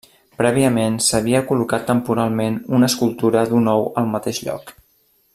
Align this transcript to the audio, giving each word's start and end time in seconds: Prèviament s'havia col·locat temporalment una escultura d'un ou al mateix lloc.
Prèviament 0.41 0.95
s'havia 1.07 1.41
col·locat 1.51 1.85
temporalment 1.91 2.57
una 2.77 2.89
escultura 2.93 3.43
d'un 3.53 3.69
ou 3.75 3.85
al 4.03 4.09
mateix 4.15 4.41
lloc. 4.49 4.73